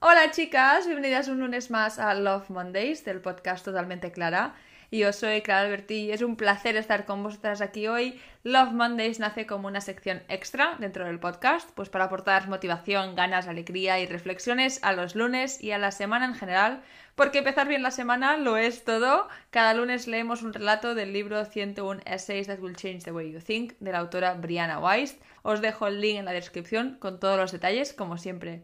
Hola, 0.00 0.30
chicas, 0.30 0.86
bienvenidas 0.86 1.28
un 1.28 1.40
lunes 1.40 1.70
más 1.70 1.98
a 1.98 2.14
Love 2.14 2.50
Mondays 2.50 3.04
del 3.04 3.20
podcast 3.20 3.64
Totalmente 3.64 4.12
Clara. 4.12 4.54
Yo 4.90 5.12
soy 5.12 5.42
Clara 5.42 5.62
Alberti 5.62 6.12
es 6.12 6.22
un 6.22 6.36
placer 6.36 6.76
estar 6.76 7.04
con 7.04 7.22
vosotras 7.22 7.60
aquí 7.60 7.86
hoy. 7.88 8.20
Love 8.44 8.72
Mondays 8.72 9.18
nace 9.18 9.46
como 9.46 9.66
una 9.66 9.80
sección 9.80 10.22
extra 10.28 10.76
dentro 10.78 11.04
del 11.04 11.18
podcast, 11.18 11.68
pues 11.74 11.88
para 11.88 12.04
aportar 12.04 12.48
motivación, 12.48 13.16
ganas, 13.16 13.48
alegría 13.48 13.98
y 13.98 14.06
reflexiones 14.06 14.78
a 14.82 14.92
los 14.92 15.16
lunes 15.16 15.62
y 15.62 15.72
a 15.72 15.78
la 15.78 15.90
semana 15.90 16.26
en 16.26 16.34
general, 16.34 16.82
porque 17.16 17.38
empezar 17.38 17.66
bien 17.66 17.82
la 17.82 17.90
semana 17.90 18.36
lo 18.36 18.56
es 18.56 18.84
todo. 18.84 19.28
Cada 19.50 19.74
lunes 19.74 20.06
leemos 20.06 20.42
un 20.42 20.52
relato 20.52 20.94
del 20.94 21.12
libro 21.12 21.44
101 21.44 22.02
Essays 22.06 22.46
That 22.46 22.60
Will 22.60 22.76
Change 22.76 23.02
the 23.04 23.12
Way 23.12 23.32
You 23.32 23.40
Think 23.40 23.72
de 23.80 23.92
la 23.92 23.98
autora 23.98 24.34
Brianna 24.34 24.78
Weiss. 24.78 25.18
Os 25.42 25.60
dejo 25.60 25.88
el 25.88 26.00
link 26.00 26.18
en 26.20 26.24
la 26.24 26.32
descripción 26.32 26.96
con 27.00 27.18
todos 27.18 27.36
los 27.36 27.52
detalles, 27.52 27.92
como 27.92 28.16
siempre. 28.18 28.62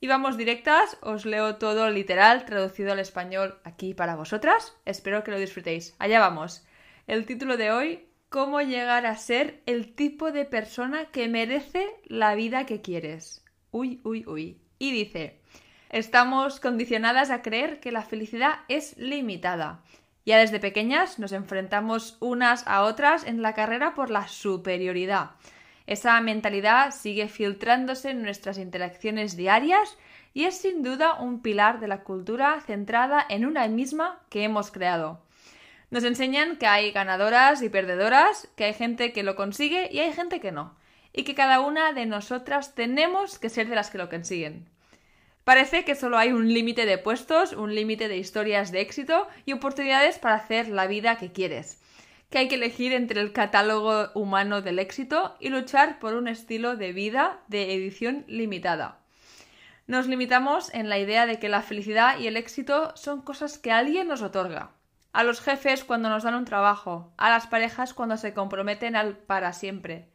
Y 0.00 0.08
vamos 0.08 0.36
directas, 0.36 0.96
os 1.02 1.26
leo 1.26 1.56
todo 1.56 1.90
literal, 1.90 2.46
traducido 2.46 2.92
al 2.92 2.98
español 2.98 3.60
aquí 3.64 3.94
para 3.94 4.16
vosotras. 4.16 4.74
Espero 4.86 5.22
que 5.22 5.30
lo 5.30 5.38
disfrutéis. 5.38 5.94
Allá 5.98 6.18
vamos. 6.20 6.66
El 7.06 7.26
título 7.26 7.56
de 7.56 7.70
hoy, 7.70 8.10
¿Cómo 8.30 8.60
llegar 8.60 9.06
a 9.06 9.16
ser 9.16 9.60
el 9.66 9.92
tipo 9.96 10.30
de 10.30 10.44
persona 10.44 11.06
que 11.06 11.26
merece 11.26 11.84
la 12.04 12.36
vida 12.36 12.64
que 12.64 12.80
quieres? 12.80 13.44
Uy, 13.72 14.00
uy, 14.04 14.24
uy. 14.24 14.60
Y 14.78 14.92
dice, 14.92 15.40
estamos 15.88 16.60
condicionadas 16.60 17.30
a 17.30 17.42
creer 17.42 17.80
que 17.80 17.90
la 17.90 18.02
felicidad 18.02 18.60
es 18.68 18.96
limitada. 18.98 19.82
Ya 20.24 20.38
desde 20.38 20.60
pequeñas 20.60 21.18
nos 21.18 21.32
enfrentamos 21.32 22.18
unas 22.20 22.64
a 22.68 22.82
otras 22.82 23.26
en 23.26 23.42
la 23.42 23.54
carrera 23.54 23.96
por 23.96 24.10
la 24.10 24.28
superioridad. 24.28 25.32
Esa 25.90 26.20
mentalidad 26.20 26.92
sigue 26.92 27.26
filtrándose 27.26 28.10
en 28.10 28.22
nuestras 28.22 28.58
interacciones 28.58 29.36
diarias 29.36 29.98
y 30.32 30.44
es 30.44 30.56
sin 30.56 30.84
duda 30.84 31.14
un 31.14 31.42
pilar 31.42 31.80
de 31.80 31.88
la 31.88 32.04
cultura 32.04 32.60
centrada 32.60 33.26
en 33.28 33.44
una 33.44 33.66
misma 33.66 34.20
que 34.30 34.44
hemos 34.44 34.70
creado. 34.70 35.20
Nos 35.90 36.04
enseñan 36.04 36.58
que 36.58 36.68
hay 36.68 36.92
ganadoras 36.92 37.60
y 37.60 37.70
perdedoras, 37.70 38.46
que 38.54 38.66
hay 38.66 38.72
gente 38.72 39.12
que 39.12 39.24
lo 39.24 39.34
consigue 39.34 39.88
y 39.90 39.98
hay 39.98 40.12
gente 40.12 40.38
que 40.38 40.52
no, 40.52 40.76
y 41.12 41.24
que 41.24 41.34
cada 41.34 41.58
una 41.58 41.92
de 41.92 42.06
nosotras 42.06 42.76
tenemos 42.76 43.40
que 43.40 43.48
ser 43.48 43.68
de 43.68 43.74
las 43.74 43.90
que 43.90 43.98
lo 43.98 44.08
consiguen. 44.08 44.68
Parece 45.42 45.84
que 45.84 45.96
solo 45.96 46.18
hay 46.18 46.30
un 46.30 46.54
límite 46.54 46.86
de 46.86 46.98
puestos, 46.98 47.52
un 47.52 47.74
límite 47.74 48.06
de 48.06 48.16
historias 48.16 48.70
de 48.70 48.80
éxito 48.80 49.26
y 49.44 49.54
oportunidades 49.54 50.20
para 50.20 50.36
hacer 50.36 50.68
la 50.68 50.86
vida 50.86 51.18
que 51.18 51.32
quieres 51.32 51.80
que 52.30 52.38
hay 52.38 52.48
que 52.48 52.54
elegir 52.54 52.92
entre 52.92 53.20
el 53.20 53.32
catálogo 53.32 54.10
humano 54.14 54.62
del 54.62 54.78
éxito 54.78 55.36
y 55.40 55.48
luchar 55.48 55.98
por 55.98 56.14
un 56.14 56.28
estilo 56.28 56.76
de 56.76 56.92
vida 56.92 57.40
de 57.48 57.74
edición 57.74 58.24
limitada. 58.28 59.00
Nos 59.88 60.06
limitamos 60.06 60.72
en 60.72 60.88
la 60.88 60.98
idea 60.98 61.26
de 61.26 61.40
que 61.40 61.48
la 61.48 61.62
felicidad 61.62 62.18
y 62.18 62.28
el 62.28 62.36
éxito 62.36 62.92
son 62.94 63.22
cosas 63.22 63.58
que 63.58 63.72
alguien 63.72 64.06
nos 64.06 64.22
otorga. 64.22 64.70
A 65.12 65.24
los 65.24 65.40
jefes 65.40 65.82
cuando 65.82 66.08
nos 66.08 66.22
dan 66.22 66.36
un 66.36 66.44
trabajo, 66.44 67.12
a 67.16 67.28
las 67.28 67.48
parejas 67.48 67.92
cuando 67.92 68.16
se 68.16 68.32
comprometen 68.32 68.94
al 68.94 69.16
para 69.16 69.52
siempre. 69.52 70.08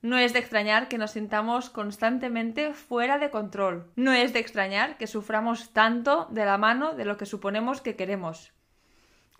No 0.00 0.16
es 0.16 0.32
de 0.32 0.38
extrañar 0.38 0.88
que 0.88 0.96
nos 0.96 1.10
sintamos 1.10 1.68
constantemente 1.68 2.72
fuera 2.72 3.18
de 3.18 3.28
control. 3.28 3.92
No 3.96 4.14
es 4.14 4.32
de 4.32 4.38
extrañar 4.38 4.96
que 4.96 5.06
suframos 5.06 5.74
tanto 5.74 6.26
de 6.30 6.46
la 6.46 6.56
mano 6.56 6.94
de 6.94 7.04
lo 7.04 7.18
que 7.18 7.26
suponemos 7.26 7.82
que 7.82 7.96
queremos. 7.96 8.54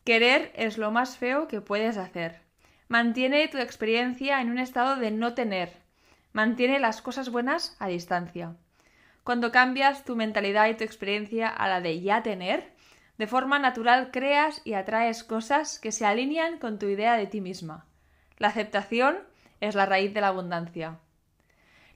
Querer 0.04 0.50
es 0.54 0.78
lo 0.78 0.90
más 0.90 1.18
feo 1.18 1.46
que 1.46 1.60
puedes 1.60 1.96
hacer. 1.96 2.40
Mantiene 2.88 3.46
tu 3.48 3.58
experiencia 3.58 4.40
en 4.40 4.50
un 4.50 4.58
estado 4.58 4.96
de 4.96 5.10
no 5.10 5.34
tener. 5.34 5.76
Mantiene 6.32 6.80
las 6.80 7.02
cosas 7.02 7.30
buenas 7.30 7.76
a 7.78 7.88
distancia. 7.88 8.56
Cuando 9.24 9.52
cambias 9.52 10.04
tu 10.04 10.16
mentalidad 10.16 10.68
y 10.68 10.74
tu 10.74 10.84
experiencia 10.84 11.48
a 11.48 11.68
la 11.68 11.80
de 11.80 12.00
ya 12.00 12.22
tener, 12.22 12.72
de 13.18 13.26
forma 13.26 13.58
natural 13.58 14.10
creas 14.10 14.62
y 14.64 14.72
atraes 14.72 15.22
cosas 15.22 15.78
que 15.78 15.92
se 15.92 16.06
alinean 16.06 16.58
con 16.58 16.78
tu 16.78 16.86
idea 16.86 17.16
de 17.16 17.26
ti 17.26 17.42
misma. 17.42 17.86
La 18.38 18.48
aceptación 18.48 19.18
es 19.60 19.74
la 19.74 19.84
raíz 19.84 20.14
de 20.14 20.22
la 20.22 20.28
abundancia. 20.28 20.98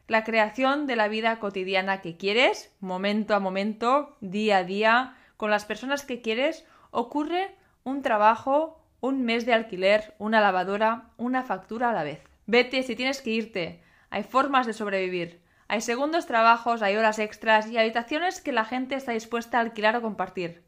La 0.07 0.23
creación 0.23 0.87
de 0.87 0.97
la 0.97 1.09
vida 1.09 1.39
cotidiana 1.39 2.03
que 2.03 2.19
quieres, 2.19 2.71
momento 2.79 3.35
a 3.35 3.41
momento, 3.41 4.19
día 4.21 4.59
a 4.59 4.65
día, 4.65 5.17
con 5.39 5.51
las 5.51 5.65
personas 5.65 6.05
que 6.05 6.21
quieres, 6.21 6.67
ocurre 6.91 7.57
un 7.85 8.03
trabajo, 8.03 8.83
un 9.01 9.23
mes 9.23 9.47
de 9.47 9.53
alquiler, 9.53 10.15
una 10.19 10.41
lavadora, 10.41 11.11
una 11.19 11.43
factura 11.43 11.91
a 11.91 11.93
la 11.93 12.03
vez. 12.03 12.23
Vete 12.47 12.83
si 12.83 12.97
tienes 12.97 13.21
que 13.21 13.31
irte. 13.31 13.83
Hay 14.11 14.23
formas 14.25 14.67
de 14.67 14.73
sobrevivir. 14.73 15.43
Hay 15.69 15.81
segundos 15.81 16.27
trabajos, 16.27 16.83
hay 16.83 16.97
horas 16.97 17.19
extras 17.19 17.69
y 17.69 17.79
habitaciones 17.79 18.41
que 18.41 18.53
la 18.53 18.65
gente 18.65 18.95
está 18.95 19.13
dispuesta 19.13 19.59
a 19.59 19.61
alquilar 19.61 19.97
o 19.97 20.03
compartir. 20.03 20.63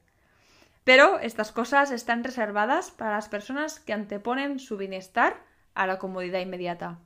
Pero 0.85 1.19
estas 1.19 1.53
cosas 1.53 1.91
están 1.91 2.23
reservadas 2.23 2.91
para 2.91 3.13
las 3.13 3.29
personas 3.29 3.81
que 3.81 3.93
anteponen 3.93 4.59
su 4.59 4.77
bienestar 4.77 5.43
a 5.75 5.87
la 5.87 5.99
comodidad 5.99 6.41
inmediata. 6.41 6.99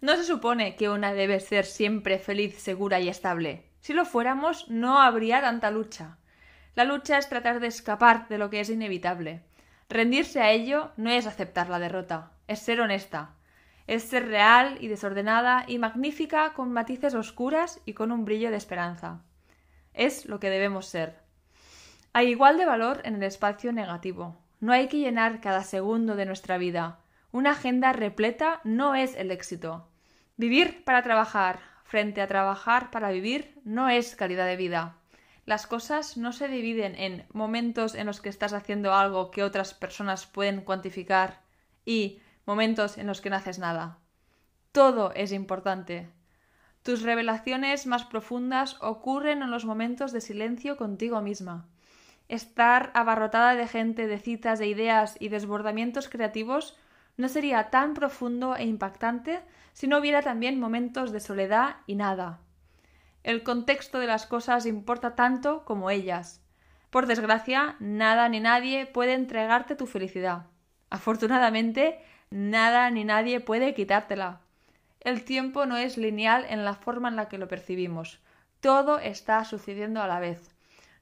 No 0.00 0.16
se 0.16 0.24
supone 0.24 0.76
que 0.76 0.90
una 0.90 1.12
debe 1.12 1.40
ser 1.40 1.64
siempre 1.64 2.18
feliz, 2.18 2.58
segura 2.58 3.00
y 3.00 3.08
estable. 3.08 3.64
Si 3.80 3.92
lo 3.94 4.04
fuéramos, 4.04 4.68
no 4.68 5.00
habría 5.00 5.40
tanta 5.40 5.70
lucha. 5.70 6.17
La 6.78 6.84
lucha 6.84 7.18
es 7.18 7.28
tratar 7.28 7.58
de 7.58 7.66
escapar 7.66 8.28
de 8.28 8.38
lo 8.38 8.50
que 8.50 8.60
es 8.60 8.70
inevitable. 8.70 9.42
Rendirse 9.88 10.40
a 10.40 10.52
ello 10.52 10.92
no 10.96 11.10
es 11.10 11.26
aceptar 11.26 11.68
la 11.68 11.80
derrota, 11.80 12.30
es 12.46 12.60
ser 12.60 12.80
honesta, 12.80 13.34
es 13.88 14.04
ser 14.04 14.28
real 14.28 14.78
y 14.80 14.86
desordenada 14.86 15.64
y 15.66 15.78
magnífica 15.78 16.52
con 16.52 16.70
matices 16.70 17.16
oscuras 17.16 17.80
y 17.84 17.94
con 17.94 18.12
un 18.12 18.24
brillo 18.24 18.52
de 18.52 18.58
esperanza. 18.58 19.22
Es 19.92 20.26
lo 20.26 20.38
que 20.38 20.50
debemos 20.50 20.86
ser. 20.86 21.18
Hay 22.12 22.28
igual 22.28 22.58
de 22.58 22.66
valor 22.66 23.00
en 23.02 23.16
el 23.16 23.24
espacio 23.24 23.72
negativo. 23.72 24.36
No 24.60 24.72
hay 24.72 24.86
que 24.86 24.98
llenar 24.98 25.40
cada 25.40 25.64
segundo 25.64 26.14
de 26.14 26.26
nuestra 26.26 26.58
vida. 26.58 27.00
Una 27.32 27.50
agenda 27.50 27.92
repleta 27.92 28.60
no 28.62 28.94
es 28.94 29.16
el 29.16 29.32
éxito. 29.32 29.88
Vivir 30.36 30.84
para 30.84 31.02
trabajar, 31.02 31.58
frente 31.82 32.22
a 32.22 32.28
trabajar 32.28 32.92
para 32.92 33.10
vivir, 33.10 33.60
no 33.64 33.88
es 33.88 34.14
calidad 34.14 34.46
de 34.46 34.56
vida. 34.56 34.97
Las 35.48 35.66
cosas 35.66 36.18
no 36.18 36.34
se 36.34 36.46
dividen 36.46 36.94
en 36.94 37.24
momentos 37.32 37.94
en 37.94 38.04
los 38.04 38.20
que 38.20 38.28
estás 38.28 38.52
haciendo 38.52 38.92
algo 38.92 39.30
que 39.30 39.42
otras 39.42 39.72
personas 39.72 40.26
pueden 40.26 40.60
cuantificar 40.60 41.40
y 41.86 42.20
momentos 42.44 42.98
en 42.98 43.06
los 43.06 43.22
que 43.22 43.30
no 43.30 43.36
haces 43.36 43.58
nada. 43.58 43.96
Todo 44.72 45.10
es 45.14 45.32
importante. 45.32 46.10
Tus 46.82 47.00
revelaciones 47.00 47.86
más 47.86 48.04
profundas 48.04 48.76
ocurren 48.82 49.40
en 49.42 49.50
los 49.50 49.64
momentos 49.64 50.12
de 50.12 50.20
silencio 50.20 50.76
contigo 50.76 51.22
misma. 51.22 51.66
Estar 52.28 52.90
abarrotada 52.92 53.54
de 53.54 53.66
gente, 53.66 54.06
de 54.06 54.18
citas, 54.18 54.58
de 54.58 54.66
ideas 54.66 55.16
y 55.18 55.30
desbordamientos 55.30 56.10
creativos 56.10 56.76
no 57.16 57.30
sería 57.30 57.70
tan 57.70 57.94
profundo 57.94 58.54
e 58.54 58.66
impactante 58.66 59.40
si 59.72 59.86
no 59.86 59.96
hubiera 59.96 60.20
también 60.20 60.60
momentos 60.60 61.10
de 61.10 61.20
soledad 61.20 61.76
y 61.86 61.94
nada. 61.94 62.40
El 63.28 63.42
contexto 63.42 63.98
de 63.98 64.06
las 64.06 64.24
cosas 64.24 64.64
importa 64.64 65.14
tanto 65.14 65.62
como 65.66 65.90
ellas. 65.90 66.40
Por 66.88 67.04
desgracia, 67.04 67.76
nada 67.78 68.26
ni 68.30 68.40
nadie 68.40 68.86
puede 68.86 69.12
entregarte 69.12 69.76
tu 69.76 69.86
felicidad. 69.86 70.46
Afortunadamente, 70.88 72.00
nada 72.30 72.88
ni 72.88 73.04
nadie 73.04 73.40
puede 73.40 73.74
quitártela. 73.74 74.40
El 75.00 75.24
tiempo 75.24 75.66
no 75.66 75.76
es 75.76 75.98
lineal 75.98 76.46
en 76.48 76.64
la 76.64 76.72
forma 76.72 77.10
en 77.10 77.16
la 77.16 77.28
que 77.28 77.36
lo 77.36 77.48
percibimos. 77.48 78.18
Todo 78.60 78.98
está 78.98 79.44
sucediendo 79.44 80.00
a 80.00 80.06
la 80.06 80.20
vez. 80.20 80.50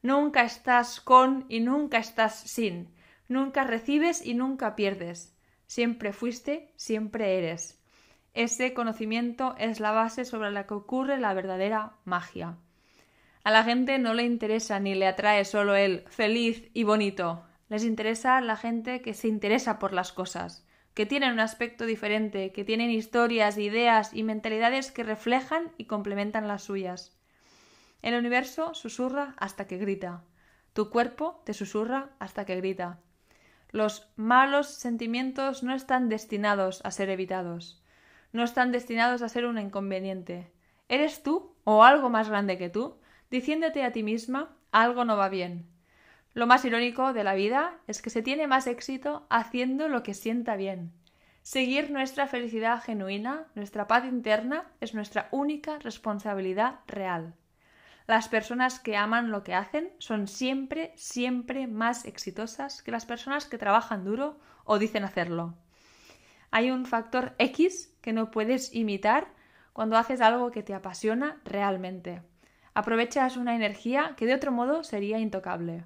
Nunca 0.03 0.43
estás 0.43 1.01
con 1.01 1.47
y 1.49 1.61
nunca 1.61 1.99
estás 1.99 2.35
sin. 2.35 2.93
Nunca 3.29 3.63
recibes 3.63 4.27
y 4.27 4.34
nunca 4.34 4.75
pierdes. 4.75 5.33
Siempre 5.69 6.13
fuiste, 6.13 6.72
siempre 6.75 7.39
eres. 7.39 7.79
Ese 8.36 8.74
conocimiento 8.74 9.54
es 9.59 9.80
la 9.80 9.92
base 9.92 10.27
sobre 10.27 10.50
la 10.50 10.66
que 10.66 10.74
ocurre 10.74 11.16
la 11.16 11.33
verdadera 11.33 11.94
magia. 12.04 12.59
A 13.44 13.50
la 13.50 13.65
gente 13.65 13.98
no 13.98 14.12
le 14.12 14.24
interesa 14.24 14.78
ni 14.78 14.94
le 14.94 15.06
atrae 15.06 15.47
solo 15.47 15.74
el 15.74 16.03
feliz 16.09 16.68
y 16.74 16.84
bonito. 16.84 17.47
Les 17.71 17.83
interesa 17.83 18.38
la 18.42 18.56
gente 18.56 19.00
que 19.00 19.15
se 19.15 19.28
interesa 19.28 19.78
por 19.78 19.94
las 19.94 20.12
cosas, 20.12 20.66
que 20.92 21.06
tienen 21.06 21.33
un 21.33 21.41
aspecto 21.41 21.86
diferente, 21.86 22.53
que 22.53 22.62
tienen 22.62 22.91
historias, 22.91 23.56
ideas 23.56 24.12
y 24.12 24.22
mentalidades 24.22 24.92
que 24.92 25.03
reflejan 25.03 25.72
y 25.78 25.86
complementan 25.86 26.47
las 26.47 26.62
suyas. 26.62 27.16
El 28.03 28.16
universo 28.16 28.74
susurra 28.74 29.34
hasta 29.38 29.66
que 29.66 29.78
grita. 29.78 30.24
Tu 30.74 30.91
cuerpo 30.91 31.41
te 31.47 31.54
susurra 31.54 32.10
hasta 32.18 32.44
que 32.44 32.56
grita. 32.56 32.98
Los 33.71 34.10
malos 34.15 34.66
sentimientos 34.66 35.62
no 35.62 35.74
están 35.74 36.10
destinados 36.10 36.83
a 36.84 36.91
ser 36.91 37.09
evitados 37.09 37.83
no 38.36 38.44
están 38.44 38.71
destinados 38.71 39.22
a 39.22 39.28
ser 39.28 39.47
un 39.47 39.59
inconveniente. 39.59 40.53
¿Eres 40.88 41.24
tú 41.24 41.56
o 41.65 41.83
algo 41.83 42.10
más 42.10 42.28
grande 42.28 42.59
que 42.59 42.68
tú 42.68 43.00
diciéndote 43.30 43.83
a 43.83 43.92
ti 43.92 44.04
misma 44.04 44.56
algo 44.71 45.04
no 45.04 45.16
va 45.16 45.28
bien? 45.28 45.66
Lo 46.33 46.47
más 46.47 46.65
irónico 46.65 47.12
de 47.15 47.24
la 47.24 47.34
vida 47.34 47.78
es 47.86 48.03
que 48.03 48.10
se 48.10 48.22
tiene 48.22 48.47
más 48.47 48.66
éxito 48.66 49.27
haciendo 49.30 49.88
lo 49.88 50.03
que 50.03 50.15
sienta 50.15 50.54
bien. 50.54 50.92
Seguir 51.42 51.91
nuestra 51.91 52.27
felicidad 52.27 52.83
genuina, 52.83 53.47
nuestra 53.54 53.86
paz 53.86 54.04
interna, 54.04 54.66
es 54.80 54.94
nuestra 54.94 55.28
única 55.30 55.78
responsabilidad 55.78 56.80
real. 56.86 57.34
las 58.06 58.28
personas 58.28 58.78
que 58.78 58.97
aman 58.97 59.30
lo 59.30 59.42
que 59.42 59.54
hacen 59.54 59.91
son 59.98 60.28
siempre, 60.28 60.92
siempre 60.94 61.66
más 61.66 62.04
exitosas 62.04 62.83
que 62.83 62.92
las 62.92 63.06
personas 63.06 63.47
que 63.47 63.59
trabajan 63.59 64.04
duro 64.04 64.38
o 64.65 64.78
dicen 64.78 65.04
hacerlo. 65.04 65.54
Hay 66.57 66.71
un 66.71 66.87
factor 66.87 67.35
X 67.37 67.95
que 68.01 68.15
no 68.15 68.31
puedes 68.31 68.75
imitar 68.75 69.29
cuando 69.75 69.99
haces 69.99 70.23
algo 70.23 70.51
que 70.51 70.63
te 70.63 70.73
apasiona 70.73 71.39
realmente. 71.45 72.23
Aprovechas 72.73 73.37
una 73.37 73.55
energía 73.55 74.15
que 74.17 74.25
de 74.25 74.33
otro 74.33 74.53
modo 74.53 74.83
sería 74.83 75.19
intocable. 75.19 75.85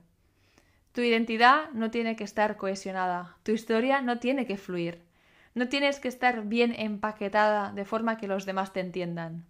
Tu 0.92 1.00
identidad 1.00 1.70
no 1.72 1.90
tiene 1.90 2.14
que 2.14 2.22
estar 2.22 2.56
cohesionada, 2.56 3.36
tu 3.42 3.50
historia 3.50 4.00
no 4.00 4.20
tiene 4.20 4.46
que 4.46 4.56
fluir, 4.56 5.02
no 5.56 5.66
tienes 5.68 5.98
que 5.98 6.06
estar 6.06 6.44
bien 6.44 6.72
empaquetada 6.78 7.72
de 7.72 7.84
forma 7.84 8.16
que 8.16 8.28
los 8.28 8.46
demás 8.46 8.72
te 8.72 8.78
entiendan. 8.78 9.46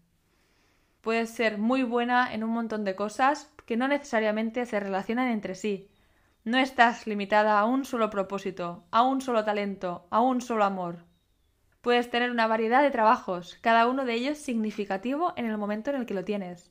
Puedes 1.03 1.29
ser 1.29 1.59
muy 1.59 1.83
buena 1.83 2.33
en 2.33 2.45
un 2.45 2.51
montón 2.51 2.83
de 2.83 2.95
cosas 2.97 3.53
que 3.67 3.77
no 3.77 3.89
necesariamente 3.89 4.65
se 4.65 4.81
relacionan 4.81 5.29
entre 5.29 5.55
sí. 5.55 5.91
No 6.45 6.57
estás 6.57 7.07
limitada 7.07 7.61
a 7.61 7.67
un 7.67 7.85
solo 7.85 8.09
propósito, 8.09 8.85
a 8.91 9.03
un 9.03 9.21
solo 9.21 9.45
talento, 9.45 10.07
a 10.09 10.23
un 10.23 10.41
solo 10.41 10.65
amor. 10.65 11.10
Puedes 11.81 12.11
tener 12.11 12.31
una 12.31 12.47
variedad 12.47 12.82
de 12.82 12.91
trabajos, 12.91 13.59
cada 13.61 13.87
uno 13.87 14.05
de 14.05 14.15
ellos 14.15 14.38
significativo 14.38 15.32
en 15.37 15.47
el 15.47 15.56
momento 15.56 15.91
en 15.91 15.97
el 15.97 16.06
que 16.06 16.15
lo 16.15 16.25
tienes. 16.25 16.71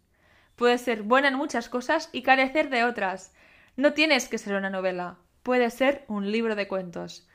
Puedes 0.56 0.82
ser 0.82 1.04
buena 1.04 1.30
en 1.30 1.36
muchas 1.36 1.70
cosas 1.70 2.10
y 2.12 2.22
carecer 2.22 2.70
de 2.70 2.84
otras, 2.84 3.34
no 3.80 3.94
tienes 3.94 4.28
que 4.28 4.38
ser 4.38 4.56
una 4.56 4.70
novela, 4.70 5.20
puede 5.42 5.70
ser 5.70 6.04
un 6.10 6.34
libro 6.34 6.58
de 6.58 6.68
cuentos. 6.68 7.26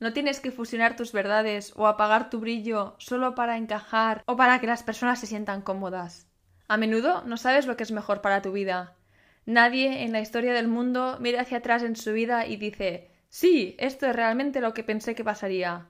No 0.00 0.14
tienes 0.14 0.40
que 0.40 0.50
fusionar 0.50 0.96
tus 0.96 1.12
verdades 1.12 1.74
o 1.76 1.86
apagar 1.86 2.30
tu 2.30 2.40
brillo 2.40 2.96
solo 2.98 3.34
para 3.34 3.58
encajar 3.58 4.22
o 4.24 4.34
para 4.34 4.58
que 4.58 4.66
las 4.66 4.82
personas 4.82 5.20
se 5.20 5.26
sientan 5.26 5.60
cómodas. 5.60 6.26
A 6.66 6.78
menudo 6.78 7.24
no 7.26 7.36
sabes 7.36 7.66
lo 7.66 7.76
que 7.76 7.82
es 7.82 7.92
mejor 7.92 8.22
para 8.22 8.40
tu 8.40 8.52
vida. 8.52 8.96
Nadie 9.44 10.02
en 10.04 10.12
la 10.12 10.20
historia 10.20 10.54
del 10.54 10.66
mundo 10.66 11.18
mira 11.20 11.42
hacia 11.42 11.58
atrás 11.58 11.82
en 11.82 11.94
su 11.94 12.14
vida 12.14 12.46
y 12.46 12.56
dice 12.56 13.10
sí, 13.28 13.76
esto 13.78 14.06
es 14.06 14.16
realmente 14.16 14.62
lo 14.62 14.72
que 14.72 14.84
pensé 14.84 15.14
que 15.14 15.24
pasaría. 15.24 15.88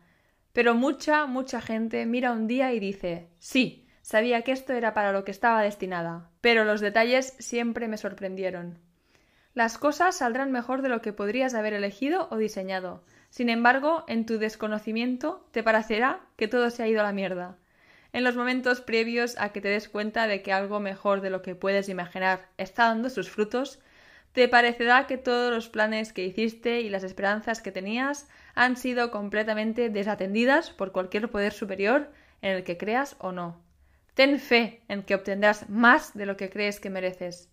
Pero 0.52 0.74
mucha, 0.74 1.26
mucha 1.26 1.60
gente 1.60 2.04
mira 2.06 2.32
un 2.32 2.46
día 2.46 2.72
y 2.72 2.80
dice 2.80 3.28
sí, 3.38 3.86
sabía 4.02 4.42
que 4.42 4.52
esto 4.52 4.72
era 4.72 4.94
para 4.94 5.12
lo 5.12 5.24
que 5.24 5.30
estaba 5.30 5.62
destinada. 5.62 6.30
Pero 6.40 6.64
los 6.64 6.80
detalles 6.80 7.34
siempre 7.38 7.88
me 7.88 7.96
sorprendieron. 7.96 8.78
Las 9.54 9.76
cosas 9.76 10.16
saldrán 10.16 10.50
mejor 10.50 10.82
de 10.82 10.88
lo 10.88 11.02
que 11.02 11.12
podrías 11.12 11.54
haber 11.54 11.74
elegido 11.74 12.28
o 12.30 12.36
diseñado. 12.36 13.02
Sin 13.28 13.48
embargo, 13.48 14.04
en 14.08 14.26
tu 14.26 14.38
desconocimiento 14.38 15.46
te 15.52 15.62
parecerá 15.62 16.20
que 16.36 16.48
todo 16.48 16.70
se 16.70 16.82
ha 16.82 16.88
ido 16.88 17.00
a 17.00 17.04
la 17.04 17.12
mierda. 17.12 17.56
En 18.12 18.24
los 18.24 18.36
momentos 18.36 18.82
previos 18.82 19.36
a 19.38 19.50
que 19.50 19.62
te 19.62 19.68
des 19.68 19.88
cuenta 19.88 20.26
de 20.26 20.42
que 20.42 20.52
algo 20.52 20.80
mejor 20.80 21.22
de 21.22 21.30
lo 21.30 21.40
que 21.40 21.54
puedes 21.54 21.88
imaginar 21.88 22.48
está 22.58 22.88
dando 22.88 23.08
sus 23.08 23.30
frutos, 23.30 23.80
te 24.32 24.48
parecerá 24.48 25.06
que 25.06 25.18
todos 25.18 25.52
los 25.52 25.68
planes 25.68 26.12
que 26.12 26.24
hiciste 26.24 26.80
y 26.80 26.88
las 26.88 27.04
esperanzas 27.04 27.60
que 27.60 27.70
tenías 27.70 28.28
han 28.54 28.76
sido 28.76 29.10
completamente 29.10 29.90
desatendidas 29.90 30.70
por 30.70 30.92
cualquier 30.92 31.30
poder 31.30 31.52
superior 31.52 32.10
en 32.40 32.56
el 32.56 32.64
que 32.64 32.78
creas 32.78 33.16
o 33.18 33.32
no. 33.32 33.62
Ten 34.14 34.38
fe 34.38 34.82
en 34.88 35.02
que 35.02 35.14
obtendrás 35.14 35.68
más 35.68 36.14
de 36.14 36.26
lo 36.26 36.36
que 36.36 36.48
crees 36.48 36.80
que 36.80 36.90
mereces. 36.90 37.50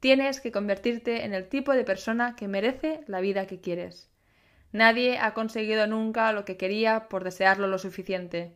Tienes 0.00 0.40
que 0.40 0.52
convertirte 0.52 1.24
en 1.24 1.32
el 1.32 1.48
tipo 1.48 1.72
de 1.72 1.84
persona 1.84 2.34
que 2.36 2.48
merece 2.48 3.00
la 3.06 3.20
vida 3.20 3.46
que 3.46 3.60
quieres. 3.60 4.10
Nadie 4.72 5.18
ha 5.18 5.32
conseguido 5.32 5.86
nunca 5.86 6.32
lo 6.32 6.44
que 6.44 6.56
quería 6.56 7.08
por 7.08 7.24
desearlo 7.24 7.66
lo 7.68 7.78
suficiente. 7.78 8.52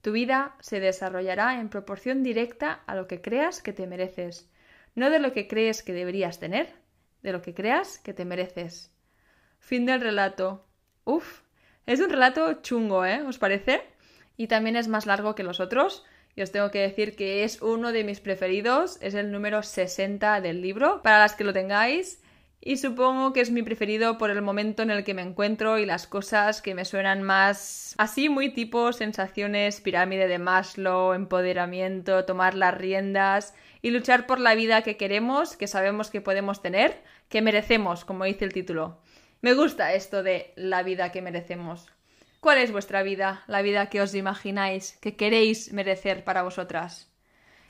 Tu 0.00 0.10
vida 0.10 0.56
se 0.60 0.80
desarrollará 0.80 1.60
en 1.60 1.68
proporción 1.68 2.24
directa 2.24 2.82
a 2.86 2.96
lo 2.96 3.06
que 3.06 3.20
creas 3.20 3.62
que 3.62 3.72
te 3.72 3.86
mereces, 3.86 4.50
no 4.96 5.08
de 5.08 5.20
lo 5.20 5.32
que 5.32 5.46
crees 5.46 5.82
que 5.82 5.92
deberías 5.92 6.40
tener, 6.40 6.81
de 7.22 7.32
lo 7.32 7.42
que 7.42 7.54
creas 7.54 7.98
que 7.98 8.14
te 8.14 8.24
mereces. 8.24 8.90
Fin 9.58 9.86
del 9.86 10.00
relato. 10.00 10.66
Uf, 11.04 11.42
es 11.86 12.00
un 12.00 12.10
relato 12.10 12.62
chungo, 12.62 13.04
¿eh? 13.04 13.22
¿Os 13.22 13.38
parece? 13.38 13.82
Y 14.36 14.46
también 14.46 14.76
es 14.76 14.88
más 14.88 15.06
largo 15.06 15.34
que 15.34 15.42
los 15.42 15.60
otros, 15.60 16.04
y 16.34 16.42
os 16.42 16.50
tengo 16.50 16.70
que 16.70 16.80
decir 16.80 17.14
que 17.16 17.44
es 17.44 17.60
uno 17.60 17.92
de 17.92 18.04
mis 18.04 18.20
preferidos, 18.20 18.98
es 19.00 19.14
el 19.14 19.30
número 19.30 19.62
60 19.62 20.40
del 20.40 20.62
libro, 20.62 21.02
para 21.02 21.18
las 21.18 21.34
que 21.34 21.44
lo 21.44 21.52
tengáis. 21.52 22.22
Y 22.64 22.76
supongo 22.76 23.32
que 23.32 23.40
es 23.40 23.50
mi 23.50 23.64
preferido 23.64 24.18
por 24.18 24.30
el 24.30 24.40
momento 24.40 24.84
en 24.84 24.92
el 24.92 25.02
que 25.02 25.14
me 25.14 25.22
encuentro 25.22 25.80
y 25.80 25.84
las 25.84 26.06
cosas 26.06 26.62
que 26.62 26.76
me 26.76 26.84
suenan 26.84 27.20
más 27.20 27.96
así 27.98 28.28
muy 28.28 28.50
tipo 28.50 28.92
sensaciones, 28.92 29.80
pirámide 29.80 30.28
de 30.28 30.38
Maslow, 30.38 31.12
empoderamiento, 31.12 32.24
tomar 32.24 32.54
las 32.54 32.78
riendas 32.78 33.52
y 33.82 33.90
luchar 33.90 34.28
por 34.28 34.38
la 34.38 34.54
vida 34.54 34.82
que 34.82 34.96
queremos, 34.96 35.56
que 35.56 35.66
sabemos 35.66 36.08
que 36.08 36.20
podemos 36.20 36.62
tener, 36.62 37.02
que 37.28 37.42
merecemos, 37.42 38.04
como 38.04 38.22
dice 38.24 38.44
el 38.44 38.52
título. 38.52 39.00
Me 39.40 39.54
gusta 39.54 39.92
esto 39.94 40.22
de 40.22 40.52
la 40.54 40.84
vida 40.84 41.10
que 41.10 41.20
merecemos. 41.20 41.88
¿Cuál 42.38 42.58
es 42.58 42.70
vuestra 42.70 43.02
vida, 43.02 43.42
la 43.48 43.62
vida 43.62 43.90
que 43.90 44.00
os 44.00 44.14
imagináis, 44.14 44.98
que 45.00 45.16
queréis 45.16 45.72
merecer 45.72 46.22
para 46.22 46.44
vosotras? 46.44 47.11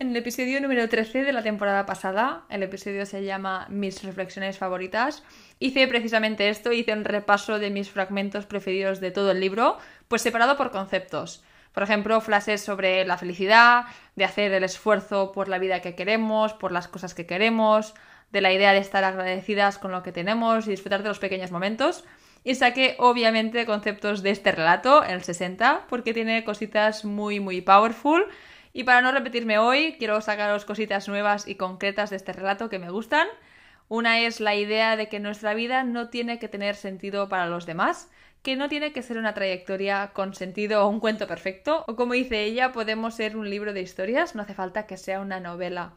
En 0.02 0.10
el 0.10 0.16
episodio 0.16 0.60
número 0.60 0.88
13 0.88 1.22
de 1.22 1.32
la 1.32 1.44
temporada 1.44 1.87
pasada, 1.87 2.43
el 2.49 2.64
episodio 2.64 3.06
se 3.06 3.22
llama 3.22 3.69
Mis 3.70 4.02
reflexiones 4.02 4.58
favoritas, 4.58 5.22
hice 5.60 5.87
precisamente 5.87 6.49
esto, 6.49 6.72
hice 6.72 6.93
un 6.93 7.04
repaso 7.04 7.60
de 7.60 7.70
mis 7.70 7.88
fragmentos 7.88 8.44
preferidos 8.44 8.99
de 8.99 9.12
todo 9.12 9.31
el 9.31 9.38
libro, 9.38 9.78
pues 10.08 10.22
separado 10.22 10.56
por 10.56 10.72
conceptos. 10.72 11.44
Por 11.72 11.84
ejemplo, 11.84 12.20
frases 12.20 12.62
sobre 12.62 13.04
la 13.04 13.16
felicidad, 13.16 13.84
de 14.16 14.25
hacer 14.25 14.52
el 14.52 14.64
esfuerzo 14.64 15.31
por 15.31 15.46
la 15.46 15.60
vida 15.60 15.81
que 15.82 15.94
queremos, 15.94 16.52
por 16.52 16.72
las 16.72 16.88
cosas 16.88 17.14
que 17.14 17.26
queremos, 17.26 17.94
de 18.32 18.40
la 18.40 18.52
idea 18.52 18.72
de 18.72 18.81
estar 18.81 19.05
agradecidas 19.05 19.78
con 19.78 19.93
lo 19.93 20.02
que 20.02 20.10
tenemos 20.10 20.66
y 20.66 20.70
disfrutar 20.70 21.05
de 21.05 21.10
los 21.10 21.20
pequeños 21.20 21.52
momentos. 21.52 22.02
Y 22.43 22.56
saqué 22.56 22.96
obviamente 22.98 23.66
conceptos 23.66 24.25
de 24.25 24.31
este 24.31 24.50
relato, 24.50 25.05
el 25.05 25.22
60, 25.22 25.87
porque 25.88 26.12
tiene 26.12 26.43
cositas 26.43 27.05
muy, 27.05 27.38
muy 27.38 27.60
powerful. 27.60 28.26
Y 28.72 28.84
para 28.84 29.02
no 29.02 29.12
repetirme 29.12 29.58
hoy, 29.58 29.96
quiero 29.98 30.20
sacaros 30.20 30.64
cositas 30.64 31.08
nuevas 31.08 31.46
y 31.46 31.56
concretas 31.56 32.10
de 32.10 32.16
este 32.16 32.32
relato 32.32 32.70
que 32.70 32.78
me 32.78 32.90
gustan. 32.90 33.28
Una 33.88 34.20
es 34.20 34.40
la 34.40 34.54
idea 34.54 34.96
de 34.96 35.08
que 35.08 35.20
nuestra 35.20 35.52
vida 35.52 35.84
no 35.84 36.08
tiene 36.08 36.38
que 36.38 36.48
tener 36.48 36.74
sentido 36.74 37.28
para 37.28 37.46
los 37.46 37.66
demás, 37.66 38.10
que 38.43 38.56
no 38.56 38.70
tiene 38.70 38.93
que 38.93 39.02
ser 39.02 39.19
una 39.19 39.34
trayectoria 39.34 40.12
con 40.14 40.34
sentido 40.34 40.84
o 40.84 40.88
un 40.88 41.00
cuento 41.00 41.26
perfecto, 41.26 41.84
o 41.86 41.96
como 41.96 42.14
dice 42.14 42.44
ella, 42.44 42.72
podemos 42.72 43.14
ser 43.14 43.36
un 43.36 43.50
libro 43.50 43.74
de 43.74 43.82
historias, 43.82 44.34
no 44.34 44.43
hace 44.43 44.55
falta 44.55 44.86
que 44.86 44.96
sea 44.96 45.20
una 45.20 45.38
novela. 45.38 45.93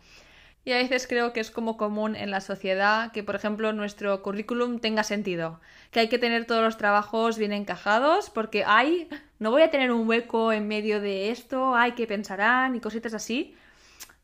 Y 0.66 0.74
a 0.74 0.78
veces 0.78 1.06
creo 1.06 1.32
que 1.32 1.40
es 1.40 1.52
como 1.52 1.78
común 1.78 2.16
en 2.16 2.32
la 2.32 2.42
sociedad 2.42 3.12
que, 3.12 3.24
por 3.24 3.36
ejemplo, 3.36 3.72
nuestro 3.72 4.24
currículum 4.24 4.80
tenga 4.80 5.04
sentido, 5.04 5.62
que 5.92 6.00
hay 6.00 6.10
que 6.10 6.18
tener 6.18 6.46
todos 6.46 6.64
los 6.64 6.78
trabajos 6.78 7.38
bien 7.38 7.54
encajados, 7.54 8.32
porque 8.32 8.64
hay, 8.66 9.08
no 9.38 9.52
voy 9.52 9.62
a 9.62 9.70
tener 9.70 9.92
un 9.92 10.10
hueco 10.10 10.52
en 10.52 10.68
medio 10.68 11.00
de 11.00 11.30
esto, 11.30 11.76
hay 11.76 11.92
que 11.92 12.08
pensarán 12.08 12.76
y 12.76 12.80
cositas 12.80 13.14
así, 13.14 13.56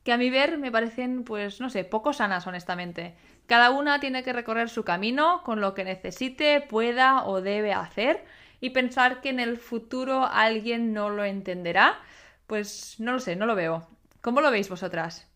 que 0.03 0.13
a 0.13 0.17
mi 0.17 0.31
ver 0.31 0.57
me 0.57 0.71
parecen, 0.71 1.24
pues, 1.24 1.62
no 1.62 1.69
sé, 1.69 1.83
poco 1.83 2.12
sanas, 2.12 2.48
honestamente. 2.48 3.13
Cada 3.45 3.69
una 3.69 4.00
tiene 4.00 4.24
que 4.24 4.33
recorrer 4.33 4.69
su 4.69 4.83
camino 4.83 5.43
con 5.43 5.62
lo 5.62 5.75
que 5.75 5.83
necesite, 5.83 6.60
pueda 6.62 7.24
o 7.25 7.41
debe 7.41 7.71
hacer, 7.74 8.25
y 8.60 8.71
pensar 8.71 9.21
que 9.21 9.29
en 9.29 9.39
el 9.39 9.57
futuro 9.57 10.25
alguien 10.25 10.91
no 10.91 11.12
lo 11.12 11.24
entenderá, 11.24 12.00
pues 12.48 12.95
no 12.98 13.12
lo 13.12 13.19
sé, 13.19 13.36
no 13.36 13.45
lo 13.45 13.53
veo. 13.53 13.88
¿Cómo 14.21 14.41
lo 14.41 14.50
veis 14.50 14.69
vosotras? 14.69 15.31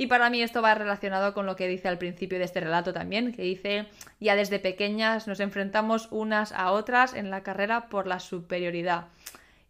Y 0.00 0.06
para 0.06 0.30
mí 0.30 0.40
esto 0.40 0.62
va 0.62 0.76
relacionado 0.76 1.34
con 1.34 1.44
lo 1.44 1.56
que 1.56 1.66
dice 1.66 1.88
al 1.88 1.98
principio 1.98 2.38
de 2.38 2.44
este 2.44 2.60
relato 2.60 2.92
también, 2.92 3.32
que 3.32 3.42
dice, 3.42 3.86
ya 4.20 4.36
desde 4.36 4.60
pequeñas 4.60 5.26
nos 5.26 5.40
enfrentamos 5.40 6.06
unas 6.12 6.52
a 6.52 6.70
otras 6.70 7.14
en 7.14 7.30
la 7.30 7.42
carrera 7.42 7.88
por 7.88 8.06
la 8.06 8.20
superioridad. 8.20 9.06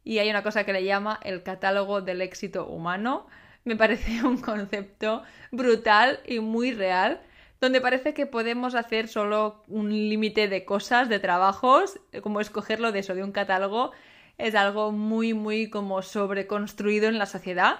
Y 0.04 0.18
hay 0.18 0.28
una 0.28 0.42
cosa 0.42 0.64
que 0.64 0.74
le 0.74 0.84
llama 0.84 1.18
el 1.22 1.42
catálogo 1.42 2.02
del 2.02 2.20
éxito 2.20 2.66
humano. 2.66 3.26
Me 3.64 3.74
parece 3.74 4.22
un 4.22 4.36
concepto 4.36 5.22
brutal 5.50 6.20
y 6.26 6.40
muy 6.40 6.72
real, 6.72 7.22
donde 7.58 7.80
parece 7.80 8.12
que 8.12 8.26
podemos 8.26 8.74
hacer 8.74 9.08
solo 9.08 9.64
un 9.66 9.88
límite 9.88 10.46
de 10.46 10.66
cosas, 10.66 11.08
de 11.08 11.20
trabajos, 11.20 12.00
como 12.20 12.42
escogerlo 12.42 12.92
de 12.92 12.98
eso, 12.98 13.14
de 13.14 13.24
un 13.24 13.32
catálogo, 13.32 13.92
es 14.36 14.54
algo 14.54 14.92
muy, 14.92 15.32
muy 15.32 15.70
como 15.70 16.02
sobreconstruido 16.02 17.08
en 17.08 17.16
la 17.16 17.24
sociedad 17.24 17.78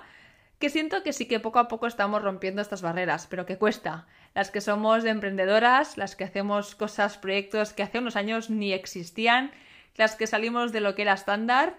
que 0.58 0.70
siento 0.70 1.02
que 1.02 1.12
sí 1.12 1.26
que 1.26 1.40
poco 1.40 1.58
a 1.58 1.68
poco 1.68 1.86
estamos 1.86 2.22
rompiendo 2.22 2.60
estas 2.60 2.82
barreras, 2.82 3.26
pero 3.28 3.46
que 3.46 3.58
cuesta. 3.58 4.06
Las 4.34 4.50
que 4.50 4.60
somos 4.60 5.04
emprendedoras, 5.04 5.96
las 5.96 6.16
que 6.16 6.24
hacemos 6.24 6.74
cosas, 6.74 7.18
proyectos 7.18 7.72
que 7.72 7.82
hace 7.82 7.98
unos 7.98 8.16
años 8.16 8.50
ni 8.50 8.72
existían, 8.72 9.52
las 9.96 10.16
que 10.16 10.26
salimos 10.26 10.72
de 10.72 10.80
lo 10.80 10.94
que 10.94 11.02
era 11.02 11.14
estándar, 11.14 11.76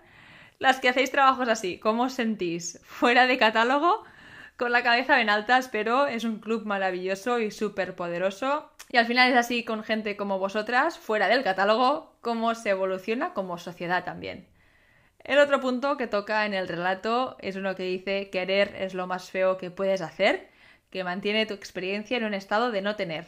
las 0.60 0.80
que 0.80 0.90
hacéis 0.90 1.12
trabajos 1.12 1.48
así, 1.48 1.80
¿cómo 1.80 2.04
os 2.04 2.14
sentís? 2.14 2.82
¿Fuera 2.84 3.28
de 3.28 3.38
catálogo? 3.38 4.04
Con 4.58 4.74
la 4.74 4.84
cabeza 4.84 5.22
en 5.22 5.30
altas, 5.30 5.70
pero 5.70 6.08
es 6.08 6.26
un 6.26 6.40
club 6.40 6.66
maravilloso 6.66 7.40
y 7.40 7.50
súper 7.50 7.96
poderoso. 7.96 8.70
Y 8.90 8.98
al 8.98 9.06
final 9.06 9.32
es 9.32 9.38
así 9.38 9.64
con 9.64 9.84
gente 9.84 10.18
como 10.18 10.38
vosotras, 10.38 11.00
fuera 11.00 11.30
del 11.30 11.44
catálogo, 11.44 12.14
cómo 12.20 12.56
se 12.56 12.72
evoluciona 12.72 13.34
como 13.34 13.58
sociedad 13.58 14.04
también. 14.04 14.49
El 15.30 15.38
otro 15.38 15.62
punto 15.62 15.96
que 15.96 16.08
toca 16.08 16.48
en 16.48 16.56
el 16.56 16.68
relato 16.68 17.38
es 17.40 17.56
uno 17.56 17.76
que 17.76 17.84
dice 17.84 18.32
querer 18.32 18.76
es 18.80 18.96
lo 18.96 19.06
más 19.06 19.30
feo 19.30 19.58
que 19.58 19.70
puedes 19.70 20.02
hacer, 20.02 20.50
que 20.90 21.04
mantiene 21.04 21.46
tu 21.46 21.54
experiencia 21.54 22.18
en 22.18 22.24
un 22.24 22.34
estado 22.34 22.72
de 22.72 22.82
no 22.82 22.96
tener. 22.96 23.28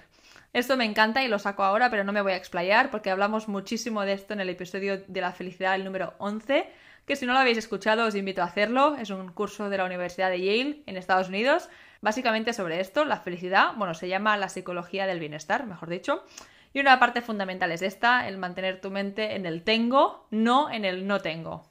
Esto 0.51 0.77
me 0.77 0.85
encanta 0.85 1.23
y 1.23 1.27
lo 1.27 1.37
saco 1.37 1.61
ahora, 1.61 1.91
pero 1.91 2.03
no 2.03 2.11
me 2.11 2.23
voy 2.23 2.31
a 2.31 2.37
explayar 2.37 2.89
porque 2.89 3.11
hablamos 3.11 3.47
muchísimo 3.47 4.01
de 4.01 4.13
esto 4.13 4.33
en 4.33 4.39
el 4.39 4.49
episodio 4.49 5.03
de 5.07 5.21
la 5.21 5.31
felicidad, 5.31 5.75
el 5.75 5.85
número 5.85 6.15
11, 6.17 6.67
que 7.05 7.15
si 7.15 7.27
no 7.27 7.33
lo 7.33 7.39
habéis 7.39 7.59
escuchado 7.59 8.07
os 8.07 8.15
invito 8.15 8.41
a 8.41 8.45
hacerlo. 8.45 8.95
Es 8.95 9.11
un 9.11 9.31
curso 9.31 9.69
de 9.69 9.77
la 9.77 9.85
Universidad 9.85 10.31
de 10.31 10.43
Yale 10.43 10.81
en 10.87 10.97
Estados 10.97 11.29
Unidos, 11.29 11.69
básicamente 12.01 12.53
sobre 12.53 12.79
esto, 12.79 13.05
la 13.05 13.19
felicidad, 13.19 13.75
bueno, 13.75 13.93
se 13.93 14.07
llama 14.07 14.37
la 14.37 14.49
psicología 14.49 15.05
del 15.05 15.19
bienestar, 15.19 15.67
mejor 15.67 15.89
dicho. 15.89 16.25
Y 16.73 16.79
una 16.79 16.97
parte 16.97 17.21
fundamental 17.21 17.71
es 17.71 17.83
esta, 17.83 18.27
el 18.27 18.39
mantener 18.39 18.81
tu 18.81 18.89
mente 18.89 19.35
en 19.35 19.45
el 19.45 19.61
tengo, 19.61 20.25
no 20.31 20.71
en 20.71 20.83
el 20.83 21.05
no 21.05 21.19
tengo. 21.19 21.70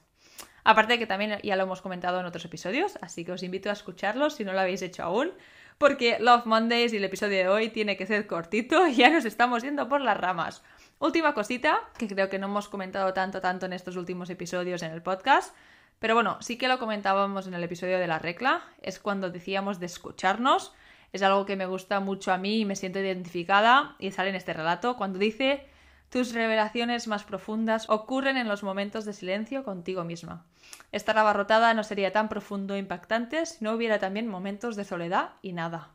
Aparte 0.63 0.99
que 0.99 1.07
también 1.07 1.39
ya 1.43 1.55
lo 1.55 1.63
hemos 1.63 1.81
comentado 1.81 2.19
en 2.19 2.25
otros 2.25 2.45
episodios, 2.45 2.97
así 3.01 3.25
que 3.25 3.31
os 3.31 3.43
invito 3.43 3.69
a 3.69 3.73
escucharlos 3.73 4.35
si 4.35 4.43
no 4.43 4.53
lo 4.53 4.59
habéis 4.59 4.81
hecho 4.81 5.03
aún, 5.03 5.31
porque 5.77 6.17
Love 6.19 6.45
Mondays 6.45 6.93
y 6.93 6.97
el 6.97 7.03
episodio 7.03 7.37
de 7.37 7.47
hoy 7.47 7.69
tiene 7.69 7.97
que 7.97 8.05
ser 8.05 8.27
cortito 8.27 8.87
y 8.87 8.95
ya 8.95 9.09
nos 9.09 9.25
estamos 9.25 9.63
yendo 9.63 9.89
por 9.89 10.01
las 10.01 10.17
ramas. 10.17 10.63
Última 10.99 11.33
cosita, 11.33 11.79
que 11.97 12.07
creo 12.07 12.29
que 12.29 12.37
no 12.37 12.47
hemos 12.47 12.69
comentado 12.69 13.13
tanto, 13.13 13.41
tanto 13.41 13.65
en 13.65 13.73
estos 13.73 13.95
últimos 13.95 14.29
episodios 14.29 14.83
en 14.83 14.91
el 14.91 15.01
podcast, 15.01 15.55
pero 15.99 16.15
bueno, 16.15 16.37
sí 16.41 16.57
que 16.57 16.67
lo 16.67 16.79
comentábamos 16.79 17.47
en 17.47 17.53
el 17.53 17.63
episodio 17.63 17.99
de 17.99 18.07
la 18.07 18.19
regla, 18.19 18.61
es 18.81 18.99
cuando 18.99 19.29
decíamos 19.29 19.79
de 19.79 19.87
escucharnos 19.87 20.73
es 21.13 21.21
algo 21.23 21.45
que 21.45 21.55
me 21.55 21.65
gusta 21.65 21.99
mucho 21.99 22.31
a 22.31 22.37
mí 22.37 22.61
y 22.61 22.65
me 22.65 22.75
siento 22.75 22.99
identificada 22.99 23.95
y 23.99 24.11
sale 24.11 24.29
en 24.29 24.35
este 24.35 24.53
relato 24.53 24.95
cuando 24.95 25.19
dice 25.19 25.65
tus 26.11 26.33
revelaciones 26.33 27.07
más 27.07 27.23
profundas 27.23 27.89
ocurren 27.89 28.35
en 28.35 28.49
los 28.49 28.63
momentos 28.63 29.05
de 29.05 29.13
silencio 29.13 29.63
contigo 29.63 30.03
misma. 30.03 30.43
Estar 30.91 31.17
abarrotada 31.17 31.73
no 31.73 31.85
sería 31.85 32.11
tan 32.11 32.27
profundo 32.27 32.75
e 32.75 32.79
impactante 32.79 33.45
si 33.45 33.63
no 33.63 33.71
hubiera 33.71 33.97
también 33.97 34.27
momentos 34.27 34.75
de 34.75 34.83
soledad 34.83 35.29
y 35.41 35.53
nada. 35.53 35.87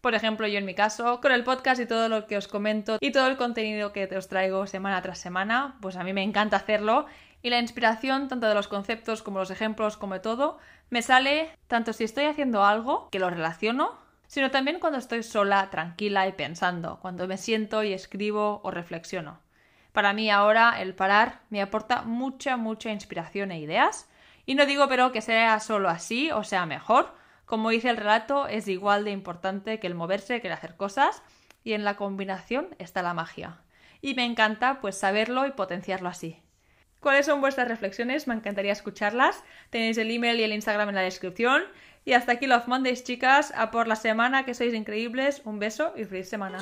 Por 0.00 0.14
ejemplo, 0.14 0.46
yo 0.46 0.58
en 0.58 0.64
mi 0.64 0.74
caso, 0.74 1.20
con 1.20 1.30
el 1.30 1.44
podcast 1.44 1.78
y 1.78 1.86
todo 1.86 2.08
lo 2.08 2.26
que 2.26 2.38
os 2.38 2.48
comento 2.48 2.96
y 3.00 3.12
todo 3.12 3.26
el 3.26 3.36
contenido 3.36 3.92
que 3.92 4.08
os 4.16 4.28
traigo 4.28 4.66
semana 4.66 5.02
tras 5.02 5.18
semana, 5.18 5.76
pues 5.82 5.96
a 5.96 6.04
mí 6.04 6.14
me 6.14 6.22
encanta 6.22 6.56
hacerlo 6.56 7.04
y 7.42 7.50
la 7.50 7.60
inspiración, 7.60 8.28
tanto 8.28 8.48
de 8.48 8.54
los 8.54 8.68
conceptos 8.68 9.22
como 9.22 9.40
los 9.40 9.50
ejemplos, 9.50 9.98
como 9.98 10.14
de 10.14 10.20
todo, 10.20 10.56
me 10.88 11.02
sale 11.02 11.50
tanto 11.68 11.92
si 11.92 12.04
estoy 12.04 12.24
haciendo 12.24 12.64
algo 12.64 13.10
que 13.10 13.18
lo 13.18 13.28
relaciono 13.28 14.03
sino 14.34 14.50
también 14.50 14.80
cuando 14.80 14.98
estoy 14.98 15.22
sola, 15.22 15.70
tranquila 15.70 16.26
y 16.26 16.32
pensando, 16.32 16.98
cuando 17.00 17.28
me 17.28 17.36
siento 17.36 17.84
y 17.84 17.92
escribo 17.92 18.60
o 18.64 18.72
reflexiono. 18.72 19.38
Para 19.92 20.12
mí 20.12 20.28
ahora 20.28 20.82
el 20.82 20.92
parar 20.92 21.42
me 21.50 21.62
aporta 21.62 22.02
mucha, 22.02 22.56
mucha 22.56 22.90
inspiración 22.90 23.52
e 23.52 23.60
ideas, 23.60 24.10
y 24.44 24.56
no 24.56 24.66
digo 24.66 24.88
pero 24.88 25.12
que 25.12 25.20
sea 25.20 25.60
solo 25.60 25.88
así 25.88 26.32
o 26.32 26.42
sea 26.42 26.66
mejor, 26.66 27.14
como 27.44 27.70
dice 27.70 27.90
el 27.90 27.96
relato, 27.96 28.48
es 28.48 28.66
igual 28.66 29.04
de 29.04 29.12
importante 29.12 29.78
que 29.78 29.86
el 29.86 29.94
moverse, 29.94 30.40
que 30.40 30.48
el 30.48 30.54
hacer 30.54 30.74
cosas, 30.74 31.22
y 31.62 31.74
en 31.74 31.84
la 31.84 31.94
combinación 31.94 32.74
está 32.80 33.02
la 33.02 33.14
magia. 33.14 33.60
Y 34.00 34.14
me 34.14 34.24
encanta 34.24 34.80
pues 34.80 34.98
saberlo 34.98 35.46
y 35.46 35.52
potenciarlo 35.52 36.08
así. 36.08 36.42
¿Cuáles 37.04 37.26
son 37.26 37.42
vuestras 37.42 37.68
reflexiones? 37.68 38.26
Me 38.26 38.34
encantaría 38.34 38.72
escucharlas. 38.72 39.44
Tenéis 39.68 39.98
el 39.98 40.10
email 40.10 40.40
y 40.40 40.42
el 40.42 40.54
Instagram 40.54 40.88
en 40.88 40.94
la 40.94 41.02
descripción. 41.02 41.62
Y 42.04 42.12
hasta 42.12 42.32
aquí 42.32 42.46
Love 42.46 42.68
Mondays, 42.68 43.04
chicas. 43.04 43.52
A 43.56 43.70
por 43.70 43.88
la 43.88 43.96
semana, 43.96 44.44
que 44.44 44.54
sois 44.54 44.74
increíbles. 44.74 45.42
Un 45.44 45.58
beso 45.58 45.92
y 45.96 46.04
feliz 46.04 46.28
semana. 46.28 46.58